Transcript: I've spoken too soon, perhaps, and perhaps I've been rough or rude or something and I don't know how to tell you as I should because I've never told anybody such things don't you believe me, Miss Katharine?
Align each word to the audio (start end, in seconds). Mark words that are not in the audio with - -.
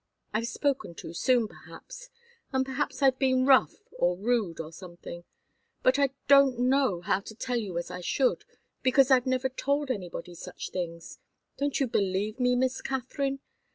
I've 0.33 0.47
spoken 0.47 0.95
too 0.95 1.13
soon, 1.13 1.47
perhaps, 1.47 2.09
and 2.51 2.65
perhaps 2.65 3.03
I've 3.03 3.19
been 3.19 3.45
rough 3.45 3.75
or 3.99 4.17
rude 4.17 4.59
or 4.59 4.73
something 4.73 5.25
and 5.85 5.99
I 5.99 6.09
don't 6.27 6.57
know 6.57 7.01
how 7.01 7.19
to 7.19 7.35
tell 7.35 7.57
you 7.57 7.77
as 7.77 7.91
I 7.91 8.01
should 8.01 8.43
because 8.81 9.11
I've 9.11 9.27
never 9.27 9.47
told 9.47 9.91
anybody 9.91 10.33
such 10.33 10.71
things 10.71 11.19
don't 11.55 11.79
you 11.79 11.85
believe 11.85 12.39
me, 12.39 12.55
Miss 12.55 12.81
Katharine? 12.81 13.41